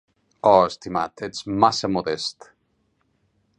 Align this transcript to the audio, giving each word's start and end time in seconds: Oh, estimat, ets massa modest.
Oh, 0.51 0.61
estimat, 0.69 1.23
ets 1.27 1.45
massa 1.65 1.91
modest. 1.99 2.51